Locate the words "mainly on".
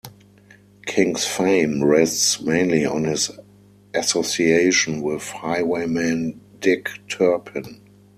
2.41-3.03